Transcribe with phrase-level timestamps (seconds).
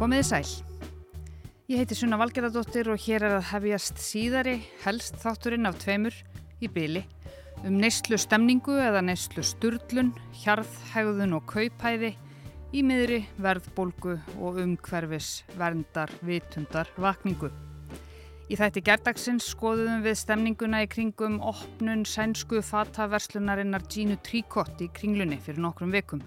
[0.00, 0.46] Komiði sæl.
[1.68, 6.14] Ég heiti Sunna Valgerðardóttir og hér er að hefjast síðari helst þátturinn af tveimur
[6.64, 7.02] í byli
[7.68, 12.14] um neyslu stemningu eða neyslu sturlun, hjarðhægðun og kaupæði
[12.72, 17.52] í miðri verðbólgu og umhverfis verndar vitundar vakningu.
[18.48, 25.36] Í þætti gerdagsins skoðuðum við stemninguna í kringum opnun sænsku fataverslunarinnar Gínu Tríkott í kringlunni
[25.44, 26.24] fyrir nokkrum vekum.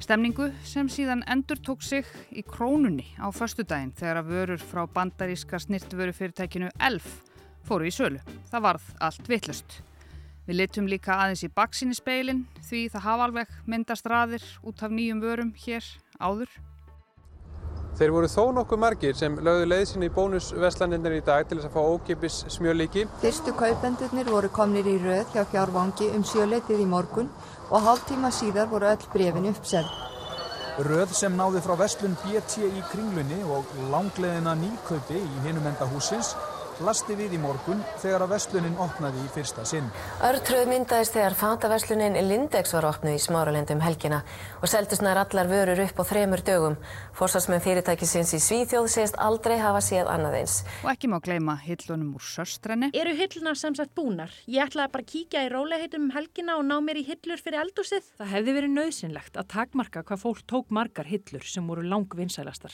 [0.00, 5.60] Stemningu sem síðan endur tók sig í krónunni á förstudaginn þegar að vörur frá bandaríska
[5.60, 7.18] snirtvörufyrirtækinu ELF
[7.68, 8.22] fóru í sölu.
[8.48, 9.76] Það varð allt vittlust.
[10.48, 14.96] Við litum líka aðeins í baksinni speilin því það hafa alveg myndast raðir út af
[14.96, 15.84] nýjum vörum hér
[16.16, 16.48] áður.
[18.00, 21.74] Þeir voru þó nokkuð margir sem lögðu leiðsinn í bónusveslaninnar í dag til þess að
[21.76, 23.04] fá ókipis smjölíki.
[23.20, 27.28] Fyrstu kaupendurnir voru komnir í röð hjá fjárvangi um sjöleitið í morgun
[27.70, 29.90] og hálf tíma síðar voru öll brefin uppseld.
[30.86, 36.34] Röð sem náði frá vestlun BT í kringlunni og langleðina nýkaupi í hinumenda húsins
[36.84, 39.88] lasti við í morgun þegar að verslunin opnaði í fyrsta sinn.
[40.26, 44.20] Örtröð myndaðist þegar fataverslunin Lindex var opnuð í smáralendum helgina
[44.60, 46.76] og seldist nær allar vörur upp á þremur dögum.
[47.16, 50.58] Forsvarsmenn fyrirtækisins í Svíþjóð segist aldrei hafa séð annað eins.
[50.84, 52.92] Og ekki má gleyma hillunum úr sörstrenni.
[52.96, 54.32] Eru hillunar sem sagt búnar?
[54.50, 57.64] Ég ætlaði bara að kíkja í róleheitum um helgina og ná mér í hillur fyrir
[57.64, 58.08] eldúsið.
[58.20, 62.72] Það hefði verið nöðsynlegt að takmarka hvað fólk tók margar hillur sem voru langvinnsælastar.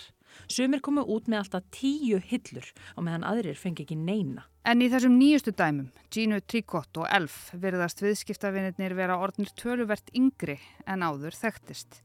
[0.48, 4.46] Sumir komu út með alltaf tíu hillur og meðan aðrir fengi ekki neina.
[4.66, 10.58] En í þessum nýjustu dæmum, Gino Tricot og Elf, virðast viðskiptavinirnir vera orðnir töluvert yngri
[10.86, 12.02] en áður þekktist.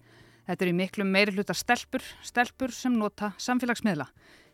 [0.48, 4.08] Þetta er í miklu meiri hluta stelpur, stelpur sem nota samfélagsmiðla,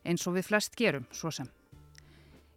[0.08, 1.50] eins og við flest gerum, svo sem.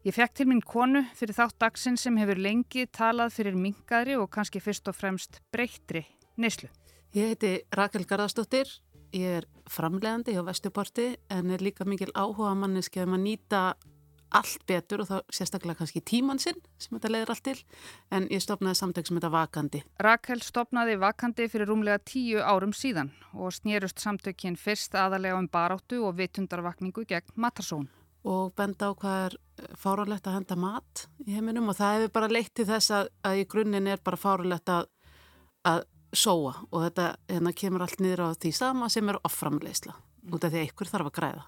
[0.00, 4.30] Ég fekk til minn konu fyrir þátt dagsinn sem hefur lengi talað fyrir mingaðri og
[4.32, 6.06] kannski fyrst og fremst breyttri
[6.40, 6.70] neyslu.
[7.12, 8.70] Ég heiti Rakel Garðarsdóttir
[9.16, 13.62] Ég er framlegandi hjá Vestuporti en er líka mikil áhuga manneski um að nýta
[14.30, 17.56] allt betur og þá sérstaklega kannski tíman sinn sem þetta leiðir allt til
[18.14, 19.82] en ég stopnaði samtök sem þetta Vakandi.
[20.06, 26.04] Rakel stopnaði Vakandi fyrir rúmlega tíu árum síðan og snýrust samtökinn fyrst aðalega um baráttu
[26.06, 27.88] og vitundarvakningu gegn matarsón.
[28.22, 29.38] Og benda á hvað er
[29.80, 33.42] fáralegt að henda mat í heiminum og það hefur bara leitt til þess að, að
[33.42, 34.90] í grunninn er bara fáralegt að,
[35.66, 40.34] að sóa og þetta hérna, kemur allt niður á því sama sem er offramleysla mm.
[40.34, 41.44] út af því að ykkur þarf að græða.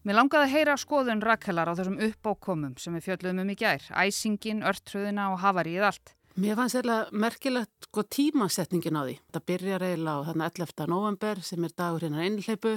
[0.00, 3.84] Mér langaði að heyra skoðun rakkelar á þessum uppákomum sem við fjöldluðum um í gær,
[4.00, 6.14] æsingin, örtröðina og havarið allt.
[6.40, 9.16] Mér fannst eiginlega merkilegt sko, tímasetningin á því.
[9.34, 10.86] Það byrjar eiginlega á þarna 11.
[10.88, 12.72] november sem er dagur hérna einhleipu,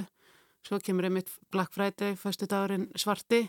[0.66, 3.46] svo kemur einmitt Black Friday, fyrstu dagurinn svarti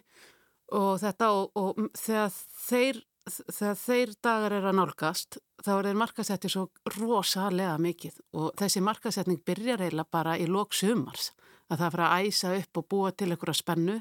[0.72, 2.32] og þetta og, og þegar
[2.70, 6.68] þeir þegar þeir dagar er að nálgast þá er þeir markasettir svo
[7.00, 11.32] rosalega mikið og þessi markasetning byrjar eiginlega bara í lók sumars
[11.72, 13.98] að það fara að æsa upp og búa til einhverja spennu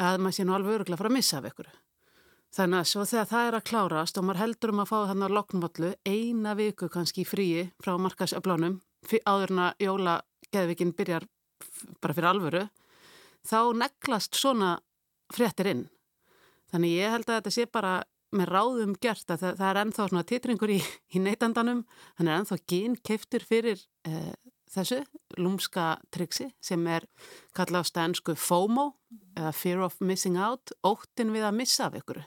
[0.00, 1.74] að maður sé nú alveg öruglega fara að missa af einhverju.
[2.52, 5.26] Þannig að svo þegar það er að klárast og maður heldur um að fá þannig
[5.26, 8.80] að loknvallu eina viku kannski fríi frá markasöflánum
[9.24, 11.28] áður en að jólageðvikinn byrjar
[12.00, 12.62] bara fyrir alvöru
[13.48, 14.76] þá neglast svona
[15.32, 15.86] fréttir inn
[16.72, 17.92] Þannig ég held að þetta sé bara
[18.32, 20.78] með ráðum gert að það, það er ennþá svona titringur í,
[21.12, 21.84] í neytandanum,
[22.18, 24.32] hann er ennþá gín keiftur fyrir eh,
[24.72, 25.02] þessu
[25.36, 27.04] lúmska triksi sem er
[27.56, 28.92] kallað á stænsku FOMO
[29.36, 32.22] eða Fear of Missing Out, óttin við að missa af ykkur.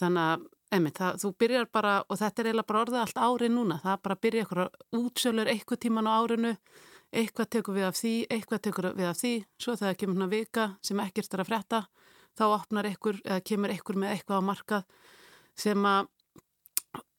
[0.00, 3.54] Þannig að einmitt, það, þú byrjar bara, og þetta er eiginlega bara orðið allt árið
[3.54, 4.62] núna, það bara byrja ykkur
[4.98, 6.52] útsölur eitthvað tíman á árinu,
[7.10, 9.32] eitthvað tekur við af því, eitthvað tekur við af því,
[9.62, 11.82] svo þegar kemur hérna vika sem ekkert er að fretta
[12.38, 14.84] þá opnar ykkur eða kemur ykkur með eitthvað á markað
[15.58, 16.08] sem að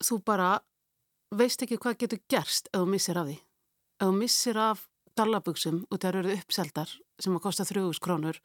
[0.02, 0.52] þú bara
[1.32, 3.36] veist ekki hvað getur gerst ef þú missir af því.
[4.00, 8.40] Ef þú missir af dallabugsum og það eru uppseldar sem að kosta þrjúgus krónur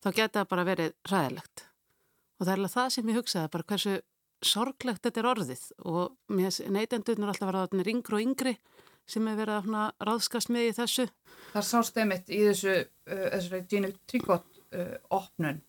[0.00, 1.64] þá geta það bara verið ræðilegt.
[2.38, 3.96] Og það er alveg það sem ég hugsaði bara hversu
[4.40, 8.54] sorglegt þetta er orðið og neytendunir er alltaf að vera yngri og yngri
[9.10, 11.06] sem er verið að ráðskast með í þessu.
[11.50, 12.76] Það sást einmitt í þessu,
[13.10, 15.60] uh, þessu Gini Tríkott uh, opnun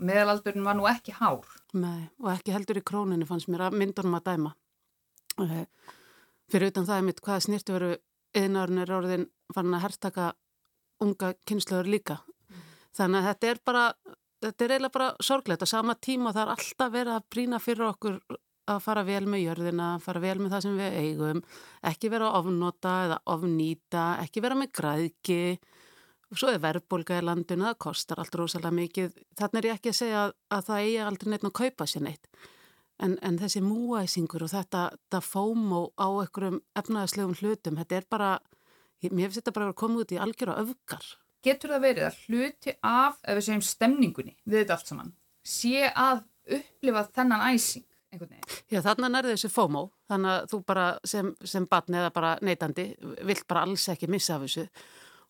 [0.00, 1.46] meðalaldurinn var nú ekki hár.
[1.76, 4.54] Nei, og ekki heldur í króninu fannst mér að myndunum að dæma.
[5.44, 5.64] Eh,
[6.50, 7.94] fyrir utan það er mitt hvaða snýrti veru
[8.34, 10.32] eðinarinn er orðin fann að herrtaka
[11.04, 12.18] unga kynnslöður líka.
[12.24, 12.64] Mm.
[12.98, 13.84] Þannig að þetta er bara,
[14.42, 15.66] þetta er eiginlega bara sorglegt.
[15.66, 18.20] Á sama tíma það er alltaf verið að brína fyrir okkur
[18.70, 21.40] að fara vel með jörðina, fara vel með það sem við eigum,
[21.90, 25.40] ekki vera að ofnota eða ofnýta, ekki vera með græðki,
[26.34, 29.14] og svo er verðbólga í landinu, það kostar allt rosalega mikið.
[29.38, 32.04] Þannig er ég ekki að segja að, að það eigi aldrei neitt að kaupa sér
[32.08, 32.28] neitt.
[33.04, 38.30] En, en þessi múæsingur og þetta, þetta fómo á einhverjum efnaðslegum hlutum, þetta er bara,
[39.06, 41.08] mér finnst þetta bara að koma út í algjör og öfgar.
[41.44, 45.10] getur það verið að hluti af, ef við segjum stemningunni við þetta allt saman,
[45.44, 46.22] sé að
[46.58, 47.86] upplifa þennan æsing?
[48.70, 52.84] Já, þannig er þessi FOMO, þannig að þú bara sem, sem batni eða bara neytandi
[53.26, 54.68] vilt bara alls ekki missa af þessu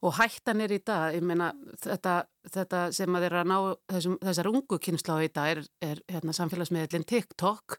[0.05, 3.57] og hættan er í dag, ég meina þetta, þetta sem að þeirra ná
[3.93, 7.79] þessum, þessar ungu kynsla á í dag er, er hérna, samfélagsmiðlinn TikTok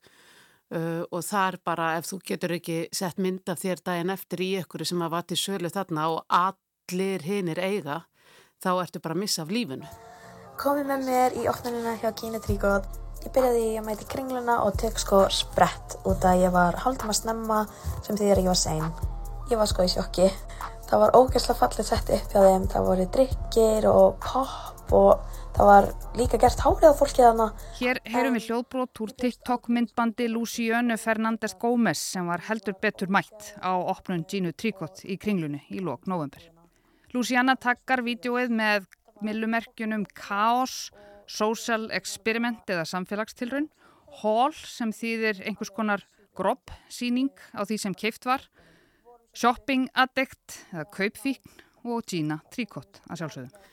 [0.74, 4.50] uh, og þar bara ef þú getur ekki sett mynd af þér daginn eftir í
[4.64, 8.02] ykkur sem að vati sölu þarna og allir hinnir eiga,
[8.64, 9.90] þá ertu bara að missa af lífinu.
[10.58, 12.88] Komið með mér í opnunina hjá Kína Tríkóð.
[13.26, 17.20] Ég byrjaði að mæti kringluna og tek sko sprett út að ég var haldum að
[17.20, 17.64] snemma
[18.06, 18.88] sem því að ég var sein.
[19.50, 20.30] Ég var sko í sjokki.
[20.86, 22.66] Það var ógeðslega fallið sett upp hjá þeim.
[22.70, 25.22] Það voru drikkir og pop og
[25.56, 25.88] það var
[26.20, 27.48] líka gert hárið á fólkið hana.
[27.80, 33.56] Hér heyrum við hljóðbrót úr TikTok myndbandi Luciano Fernández Gómez sem var heldur betur mætt
[33.66, 36.44] á opnun Gínu Tríkott í kringlunni í lok november.
[37.16, 38.86] Luciana takkar vídjóið með
[39.26, 40.92] millumerkjunum Chaos,
[41.26, 43.72] Social Experiment eða samfélagstilrun,
[44.22, 46.06] Hall sem þýðir einhvers konar
[46.36, 48.44] gropp síning á því sem keift var,
[49.36, 53.64] Shopping Addict eða Kaupfíkn og Gina Tríkott að sjálfsögðu.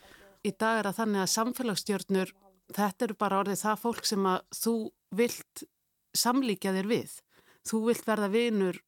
[0.43, 2.32] Í dag er það þannig að samfélagsstjórnur,
[2.75, 4.75] þetta eru bara orðið það fólk sem að þú
[5.20, 5.62] vilt
[6.19, 7.14] samlíkja þér við.
[7.69, 8.81] Þú vilt verða vinur,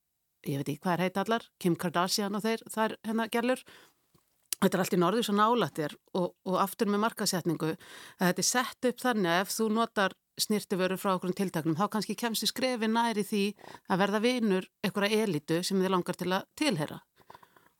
[0.42, 3.64] ég veit ekki hvað er heit allar, Kim Kardashian og þeir, það er hennar gerlur.
[4.58, 7.74] Þetta er allt í norðu svo nálættir og, og aftur með markasetningu
[8.18, 12.16] þetta er sett upp þannig að ef þú notar snirtiföru frá okkur tiltaknum þá kannski
[12.18, 13.42] kemst þið skrefi næri því
[13.88, 17.00] að verða vinur einhverja elitu sem þið langar til að tilhera.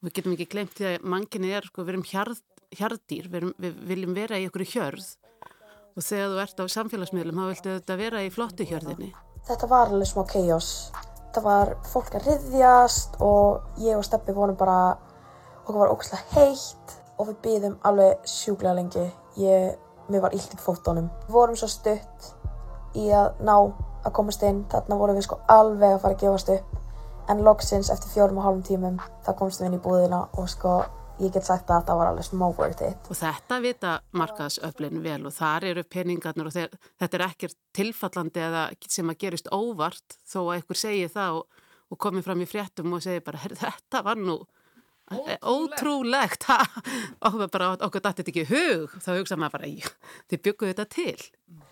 [0.00, 2.42] Og við getum ekki glemt því að manginni er, sko, við erum hjarð,
[2.78, 5.10] hjarðdýr, við, erum, við viljum vera í einhverju hjörð
[5.94, 9.10] og þegar þú ert á samfélagsmiðlum þá viltu þetta vera í flottu hjörðinni.
[9.46, 10.70] Þetta var alveg smá chaos.
[11.34, 14.94] Það var fólk að riðjast og ég og Steppi vorum bara,
[15.62, 19.04] okkur var ógæslega heitt og við býðum alveg sjúglega lengi.
[19.42, 19.74] Ég,
[20.10, 21.10] mér var illt í fótónum.
[21.26, 22.30] Við vorum svo stutt
[22.98, 23.54] í að ná
[24.04, 26.82] að komast inn, þarna vorum við sko alveg að fara að gefast upp.
[27.32, 30.74] En loksins eftir fjórum og hálfum tímum það komst við inn í búðina og sko
[31.22, 33.08] ég get sagt að það var alveg smá worth it.
[33.08, 38.42] Og þetta vita markaðsöflin vel og þar eru peningarnir og þeir, þetta er ekkert tilfallandi
[38.48, 41.62] eða sem að gerist óvart þó að einhver segi það og,
[41.94, 44.40] og komi fram í fréttum og segi bara þetta var nú
[45.44, 46.46] ótrúlegt,
[47.52, 49.72] bara okkur dætti þetta ekki hug, þá hugsa maður bara
[50.32, 51.64] þið bygguðu þetta til.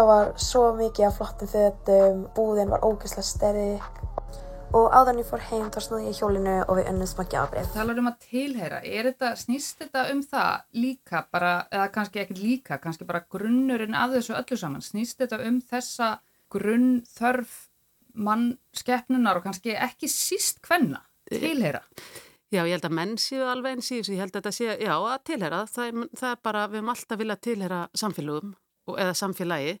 [0.00, 3.98] Það var svo mikið af flottum fötum, búðin var ógeðslega sterk.
[4.72, 7.66] Og áðan ég fór heim þá snúði ég hjólinu og við önnum smakja ábreyð.
[7.74, 12.22] Það er um að tilheyra, er þetta, snýst þetta um það líka bara, eða kannski
[12.22, 16.08] ekkert líka, kannski bara grunnurinn af þessu öllu saman, snýst þetta um þessa
[16.56, 17.52] grunnþörf
[18.30, 21.84] mannskeppnunar og kannski ekki síst hvenna tilheyra?
[22.48, 24.72] Já, ég held að menn séu alveg eins í þessu, ég held að þetta séu,
[24.80, 28.56] já, að tilheyra, það, það er bara, við höfum alltaf viljað tilheyra samfélögum
[28.98, 29.76] eða samfélagi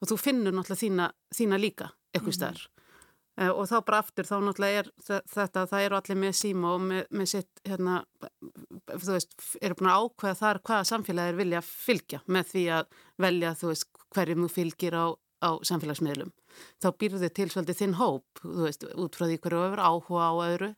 [0.00, 3.50] og þú finnur náttúrulega þína, þína líka eitthvað stær mm.
[3.54, 4.90] og þá bara aftur þá náttúrulega er
[5.32, 7.96] þetta, það eru allir með síma og með, með sitt, hérna,
[8.92, 13.00] þú veist, eru búin að ákveða þar hvaða samfélagi er vilja fylgja með því að
[13.26, 15.06] velja, þú veist, hverjum þú fylgir á,
[15.44, 16.30] á samfélagsmiðlum.
[16.82, 20.34] Þá býrðu þið til svolítið þinn hóp, þú veist, út frá því hverju áhuga á
[20.46, 20.70] öðru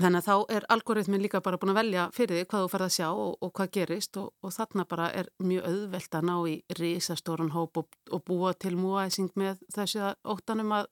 [0.00, 2.86] Þannig að þá er algoritmin líka bara búin að velja fyrir því hvað þú farið
[2.86, 6.34] að sjá og, og hvað gerist og, og þarna bara er mjög auðvelt að ná
[6.48, 10.88] í risastóran hóp og, og búa til múaðising með þessu óttanum að,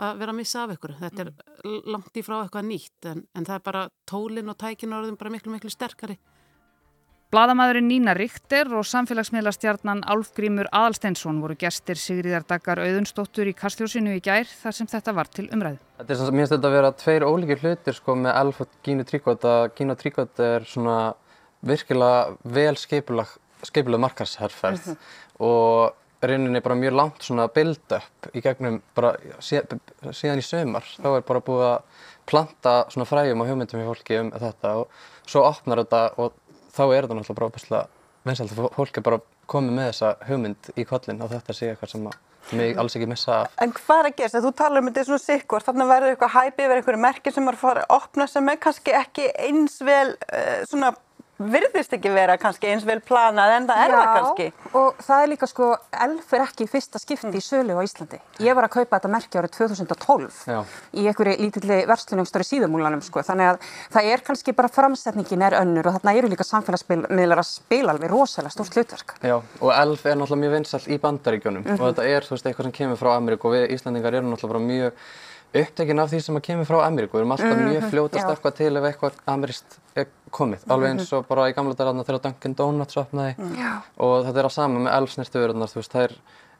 [0.00, 0.96] að vera að missa af ykkur.
[1.02, 1.80] Þetta er mm.
[1.92, 5.34] langt í frá eitthvað nýtt en, en það er bara tólin og tækin orðin bara
[5.36, 6.16] miklu miklu sterkari.
[7.30, 14.50] Bladamæðurinn Nína Ríkter og samfélagsmiðlastjarnan Álfgrímur Aðalsteinsson voru gestir Sigriðardakar Auðunstóttur í Kastljósinu í gær
[14.50, 15.78] þar sem þetta var til umræðu.
[16.00, 19.06] Þetta er svona, mér finnst þetta að vera tveir ólíkir hlutir sko með og Gínu
[19.06, 20.96] Tríkot að Gínu Tríkot er svona
[21.70, 23.38] virkilega vel skeipulag
[24.08, 25.46] markarsherrferð mm -hmm.
[25.46, 30.82] og rauninni bara mjög langt svona build-up í gegnum bara síðan í sömar.
[30.98, 31.82] Þá er bara búið að
[32.26, 34.88] planta svona fræjum og hugmyndum í fólki um þetta og
[35.26, 36.32] svo opnar þetta og
[36.74, 37.86] þá er þetta náttúrulega bara opastlega
[38.26, 41.94] vinsalt að fólk er bara komið með þessa hugmynd í kollin og þetta sé eitthvað
[41.94, 42.10] sem
[42.56, 43.54] mig alls ekki missa af.
[43.62, 44.42] En hvað er að gera?
[44.44, 47.58] Þú talar um þetta svona sikkvart, þannig verður eitthvað hæpi yfir einhverju merkir sem er
[47.58, 50.92] að fara að opna sem er kannski ekki eins vel uh, svona
[51.40, 54.46] virðist ekki vera kannski eins vel planað en það er það kannski.
[54.50, 55.68] Já, og það er líka sko,
[56.06, 57.38] elf er ekki fyrsta skipti mm.
[57.38, 58.20] í sölu á Íslandi.
[58.44, 60.58] Ég var að kaupa þetta merkja árið 2012 Já.
[60.92, 65.58] í einhverju lítilli verslunum stóri síðumúlanum sko, þannig að það er kannski bara framsetningin er
[65.62, 69.16] önnur og þarna eru líka samfélagsmiðlar að spila alveg rosalega stórt hlutverk.
[69.24, 71.80] Já, og elf er náttúrulega mjög vinsall í bandaríkjónum mm -hmm.
[71.80, 74.52] og þetta er, þú veist, eitthvað sem kemur frá Ameríku og við Íslandingar erum náttúrulega
[74.52, 74.92] bara mjög
[75.54, 77.16] upptekinn af því sem að kemur frá Ameríku.
[77.18, 78.30] Við erum alltaf Mhm, mjög fljótast já.
[78.34, 80.60] eitthvað til ef eitthvað ameríst er komið.
[80.70, 83.82] Alveg eins og bara í gamla dagarna þegar Dunkin Donuts opnaði Já.
[83.98, 84.92] og þetta er að sama með
[85.74, 86.12] veist, þær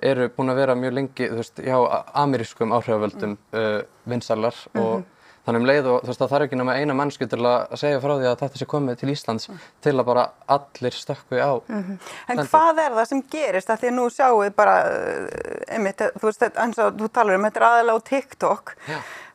[0.02, 5.04] eru búin að vera mjög lengi, veist, hjá amerískum áhrifavöldum uh, vinsalar og
[5.47, 8.00] þannig um leið og þú veist, það þarf ekki nema eina mennsku til að segja
[8.02, 9.49] frá því að þetta sé komið til Íslands
[9.87, 10.25] til að bara
[10.56, 11.52] allir stökkvi á.
[11.70, 12.50] En Stendur.
[12.52, 13.70] hvað er það sem gerist?
[13.70, 17.11] Það því að nú sjáum við bara, uh, einmitt, þú veist, þetta- eins og þú
[17.16, 18.75] talar um, þetta er aðalega á TikTok.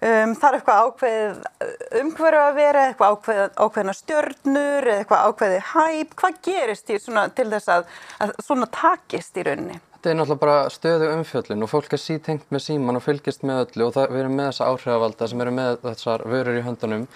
[0.06, 1.38] Um, er eitthvað ákveðið
[2.04, 6.16] umhverju að vera, eitthvað ákveðið, ákveðina stjörnur, eitthvað ákveðið hæp.
[6.22, 7.86] Hvað gerist í svona, til þess að,
[8.22, 9.80] að svona takist í rauninni?
[10.06, 13.62] Þetta er náttúrulega bara stöðu umfjöllin og fólk er sítengt með síman og fylgist með
[13.64, 17.08] öllu og það, við erum með þessa áhrifavalda sem eru með þessar vörur í höndunum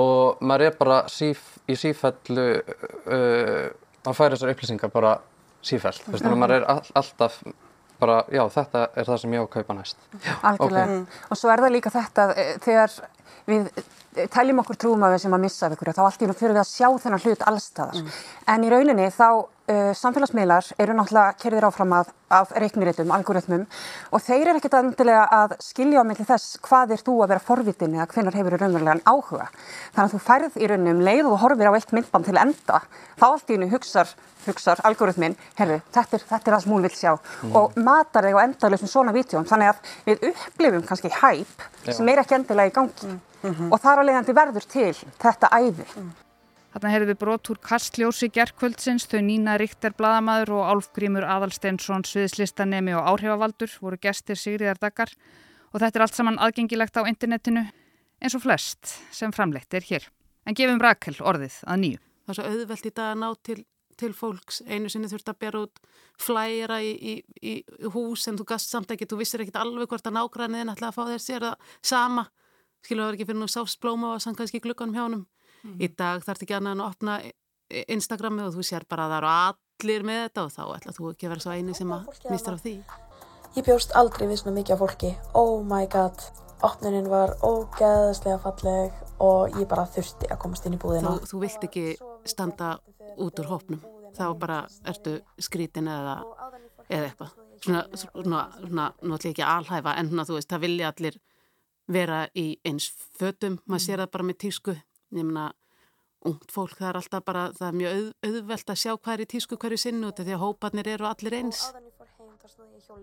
[0.00, 5.10] og maður er bara síf, í sífellu uh, að færa þessar upplýsingar bara
[5.60, 6.06] sífellt.
[6.06, 7.36] Þú veist, þannig að maður er all, alltaf
[8.00, 10.08] bara, já, þetta er það sem ég á að kaupa næst.
[10.40, 10.98] Algjörlega.
[11.28, 12.96] Og svo er það líka þetta eh, þegar
[13.52, 13.68] við
[14.12, 16.54] teljum okkur trúum að við sem að missa af ykkur þá allt í raun fyrir
[16.56, 18.16] við að sjá þennan hlut allstaðar.
[18.52, 23.64] En í rauninni þá uh, samfélagsmiðlar eru náttúrulega kerðir áfram að, af reikniritum, algoritmum
[24.12, 27.46] og þeir eru ekkert endilega að skilja á milli þess hvað er þú að vera
[27.46, 29.48] forvitin eða hvenar hefur raunverulegan áhuga.
[29.94, 32.84] Þannig að þú færð í rauninni um leið og horfir á eitt myndband til enda,
[33.16, 36.82] þá allt í rauninu hugsar hugsar algoritminn, herru, þetta er, þetta er það sem hún
[36.82, 37.12] vil sjá.
[37.54, 42.24] Og matar þig á endalöfum svona vítjum, þannig að við upplifum kannski hæp sem er
[42.24, 45.86] ekki endilega í gangi og þar á leiðandi verður til þetta æði.
[46.72, 52.94] Þarna heyrðum við brot úr Kastljósi gerkvöldsins, þau Nína Ríkter bladamaður og Álfgrímur Aðalsteinsson sviðslistanemi
[52.96, 55.12] og áhrifavaldur voru gestir Sigriðar Dagar
[55.72, 57.66] og þetta er allt saman aðgengilegt á internetinu
[58.22, 60.08] eins og flest sem framleitt er hér.
[60.48, 62.02] En gefum Rakel orðið að nýju.
[62.22, 63.58] Það er svo auðvelt í dag að ná til,
[64.00, 64.60] til fólks.
[64.66, 65.80] Einu sinni þurft að bera út
[66.22, 67.54] flæra í, í, í,
[67.94, 70.96] hús en þú gast samt ekki, þú vissir ekkit alveg hvort að nágræniðin ætlaði að
[70.98, 72.26] fá þér sér það sama.
[72.82, 75.24] Skilur það ekki fyrir nú sást blóma og sann kannski glukkanum hjá honum.
[75.78, 77.18] Í dag þarf ekki annað en að opna
[77.94, 81.10] Instagramið og þú sér bara að það eru allir með þetta og þá ætla þú
[81.12, 82.74] ekki að vera svo eini sem að mistur af því.
[83.52, 85.12] Ég bjóst aldrei við svona mikið af fólki.
[85.38, 86.26] Oh my god.
[86.62, 91.16] Opnunin var ógeðslega falleg og ég bara þurfti að komast inn í búðina.
[91.22, 91.84] Þú, þú vilt ekki
[92.28, 92.76] standa
[93.20, 93.82] út úr hópnum.
[94.16, 96.20] Þá bara ertu skrítin eða,
[96.88, 97.34] eða eitthvað.
[97.62, 101.18] Svona, svona, svona, náttúrulega ekki alhæfa en svona, þú veist, það vilja allir
[101.90, 103.58] vera í eins fötum.
[103.66, 104.76] Maður sér það bara með tísku.
[105.12, 105.50] Ég meina,
[106.28, 109.24] ungt fólk, það er alltaf bara, það er mjög auð, auðvelt að sjá hvað er
[109.24, 111.62] í tísku hverju sinni út af því að hóparnir eru allir eins.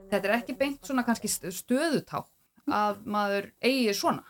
[0.10, 2.24] Þetta er ekki beint svona kannski stöðutá
[2.70, 4.26] að maður eigi svona.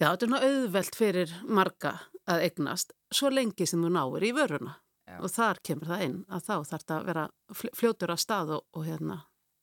[0.00, 1.92] Já, þetta er nú auðvelt fyrir marga
[2.30, 4.74] að eignast svo lengi sem þú náir í vöruna
[5.06, 5.18] Já.
[5.20, 8.64] og þar kemur það inn að þá þarf þetta að vera fljótur að stað og,
[8.74, 9.18] og, hérna,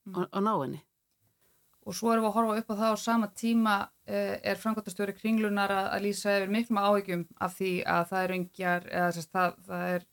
[0.07, 0.15] mm.
[0.15, 0.81] og, og ná henni.
[1.91, 3.75] Og svo erum við að horfa upp á það á sama tíma
[4.07, 8.33] eh, er framkvæmtastjóri kringlunar að, að lýsa yfir miklum áhyggjum af því að það er
[8.38, 10.05] ungjar, eða það, það er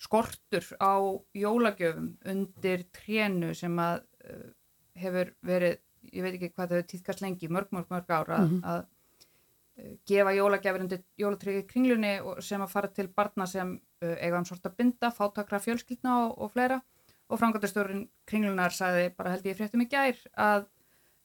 [0.00, 0.94] skortur á
[1.36, 4.00] jólagjöfum undir trénu sem að
[4.30, 4.46] uh,
[5.00, 5.76] hefur verið,
[6.14, 8.62] ég veit ekki hvað það hefur týðkast lengi, mörg, mörg, mörg ára mm -hmm.
[8.64, 8.80] að
[9.82, 14.48] uh, gefa jólagjafir undir jólatryggi kringlunni sem að fara til barna sem uh, eiga um
[14.48, 16.80] sorta binda, fátakra fjölskyldna og, og fleira
[17.28, 20.66] og framkvæmtastjórin kringlunar sagði bara held ég fréttum í gær að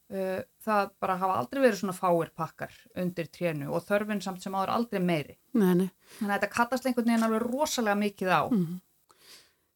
[0.06, 4.76] það bara hafa aldrei verið svona fáir pakkar undir trénu og þörfin samt sem áður
[4.76, 5.38] aldrei meiri.
[5.58, 5.88] Nei, nei.
[6.20, 8.44] Þannig að þetta kattast einhvern veginn alveg rosalega mikið á.
[8.54, 8.76] Mm.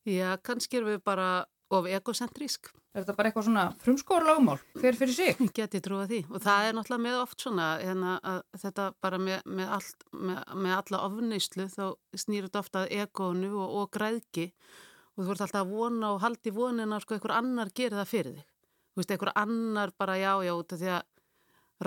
[0.09, 1.29] Já, kannski erum við bara
[1.73, 2.71] of egocentrísk.
[2.89, 5.41] Er þetta bara eitthvað svona frumskóra lögumál, hver fyrir sig?
[5.57, 9.43] Geti trúið því og það er náttúrulega með oft svona hérna, að þetta bara með,
[9.45, 11.83] með, allt, með, með alla ofneyslu þá
[12.17, 16.23] snýr þetta ofta að egonu og, og græðki og þú ert alltaf að vona og
[16.23, 18.48] haldi vonina sko einhver annar gerir það fyrir þig.
[18.99, 21.03] Þú veist, einhver annar bara já, já, út af því að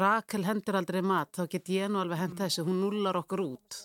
[0.01, 3.77] Rakel hendur aldrei mat, þá get ég nú alveg hend þessu, hún nullar okkur út.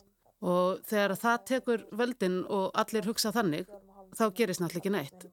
[0.47, 3.67] Og þegar það tekur völdin og allir hugsa þannig,
[4.15, 5.27] þá gerist náttúrulega ekki neitt.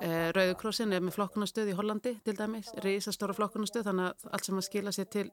[0.00, 4.64] Eh, Rauðukrossin er með flokkunastöð í Hollandi til dæmis, reysastóra flokkunastöð, þannig að allt sem
[4.64, 5.28] að skila sér til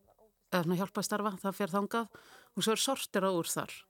[0.51, 2.23] að hjálpa að starfa, það fer þangað
[2.57, 3.81] og svo er sortir á úr þar.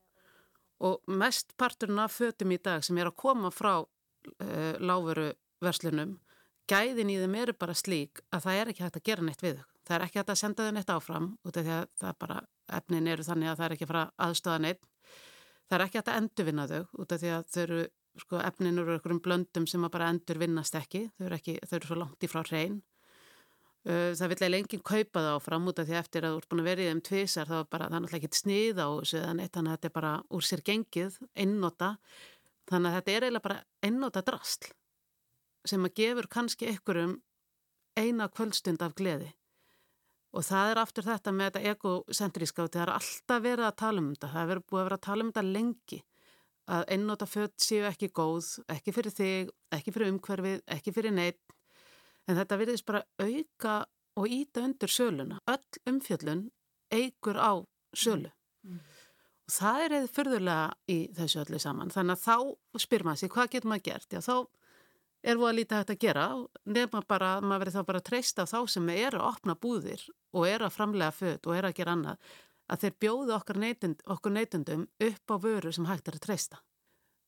[0.86, 5.31] Og mest parturinn af fötum í dag sem er að koma frá eh, láfuru
[5.65, 6.20] verslunum,
[6.72, 9.58] gæðin í þeim eru bara slík að það er ekki hægt að gera neitt við
[9.60, 9.68] þau.
[9.88, 12.38] Það er ekki hægt að senda þau neitt áfram út af því að það bara,
[12.78, 14.86] efnin eru þannig að það er ekki að fara aðstöða neitt.
[15.68, 17.82] Það er ekki hægt að endurvinna þau út af því að þau eru,
[18.24, 21.04] sko, efnin eru einhverjum blöndum sem að bara endurvinnast ekki.
[21.18, 22.82] Þau eru, ekki, þau eru svo langt í frá hrein.
[23.82, 26.62] Það vil eiginlega enginn kaupa það áfram út af því eftir að þú ert búin
[26.62, 29.32] að vera í þeim tvísar þá bara, það er náttúrulega ekkit snið á þessu eða
[29.40, 31.90] neitt, þannig að þetta er bara úr sér gengið, einnota.
[32.70, 34.70] Þannig að þetta er eiginlega bara einnota drastl
[35.68, 37.20] sem að gefur kannski einhverjum
[38.00, 39.32] eina kvöldstund af gleði
[40.32, 44.01] Og það er aftur þetta með þetta egocentríska og það er alltaf verið að tala
[44.01, 44.30] um þetta.
[44.32, 46.00] Það er búið að vera að tala um þetta lengi.
[46.72, 51.56] Að einnóta fött séu ekki góð, ekki fyrir þig, ekki fyrir umhverfið, ekki fyrir neitt.
[52.30, 53.75] En þetta verðist bara auka
[54.22, 55.41] og íta undir söluna.
[55.51, 56.46] Öll umfjöllun
[56.96, 57.51] eigur á
[57.91, 58.32] sölu.
[58.63, 58.80] Mm.
[59.51, 61.91] Og það er eða fyrðulega í þessu öllu saman.
[61.91, 64.15] Þannig að þá spyr maður sér hvað getur maður gert?
[64.15, 64.36] Já, þá
[65.22, 66.25] er búið að lítið hægt að gera
[66.66, 70.48] nefna bara, maður verður þá bara að treysta þá sem eru að opna búðir og
[70.50, 72.34] eru að framlega född og eru að gera annað
[72.72, 76.62] að þeir bjóðu okkur, neytund, okkur neytundum upp á vöru sem hægt er að treysta.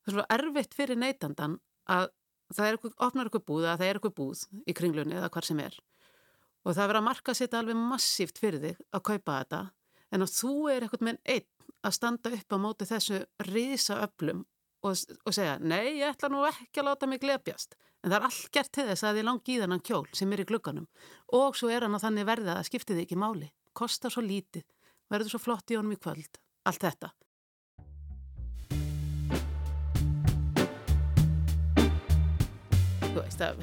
[0.04, 1.58] Það er svo erfitt fyrir neytandan
[1.92, 2.10] að
[2.54, 5.48] það er okkur, opnar okkur búð að það er okkur búð í kringlunni eða hvar
[5.48, 5.78] sem er
[6.64, 9.62] og það verður að marka sér alveg massíft fyrir þig að kaupa þetta
[10.16, 11.50] en að þú er eitthvað með einn
[11.84, 13.20] að standa upp á móti þessu
[13.50, 14.44] risa öflum
[14.84, 17.78] og, og segja, nei, ég ætla nú ekki að láta mig glebjast.
[18.04, 20.44] En það er allt gert til þess að þið langi í þennan kjól sem er
[20.44, 20.88] í glugganum
[21.40, 23.48] og svo er hann að þannig verða að skiptið ekki máli.
[23.74, 24.66] Kostar svo lítið,
[25.10, 26.42] verður svo flott í honum í kvöld.
[26.68, 27.14] Allt þetta.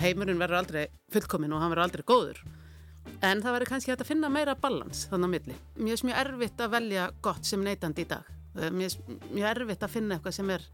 [0.00, 2.42] Heimurinn verður aldrei fullkominn og hann verður aldrei góður.
[3.20, 5.56] En það verður kannski hægt að finna meira balans þannig á milli.
[5.76, 8.28] Mér er mjög erfitt að velja gott sem neytandi í dag.
[8.56, 8.76] Mér er
[9.30, 10.64] mjög erfitt að finna eitthvað sem er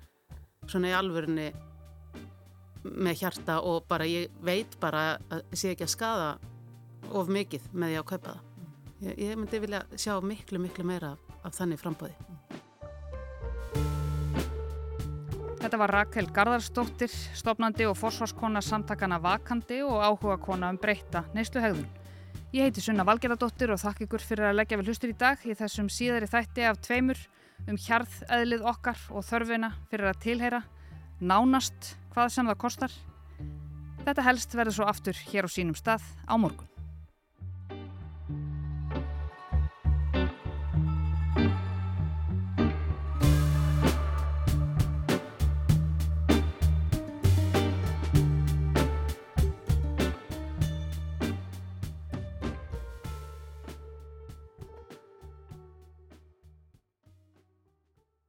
[0.70, 1.50] svona í alvörunni
[2.86, 6.28] með hjarta og bara ég veit bara að sé ekki að skada
[7.12, 8.44] of mikið með því að kaupa það.
[8.96, 12.14] Ég, ég myndi vilja sjá miklu, miklu meira af, af þannig frambóði.
[15.66, 21.88] Þetta var Rakel Garðarsdóttir, stopnandi og forsvarskona samtakana Vakandi og áhuga kona um breyta neysluhegðun.
[22.54, 25.56] Ég heiti Sunna Valgerðardóttir og þakk ykkur fyrir að leggja vel hlustur í dag í
[25.58, 27.18] þessum síðari þætti af tveimur
[27.66, 30.62] um hjarðeðlið okkar og þörfina fyrir að tilheyra,
[31.20, 32.96] nánast hvað sem það kostar.
[34.06, 36.75] Þetta helst verður svo aftur hér á sínum stað á morgun.